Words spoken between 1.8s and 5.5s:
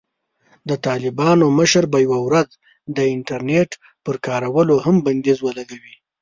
به یوه ورځ د "انټرنېټ" پر کارولو هم بندیز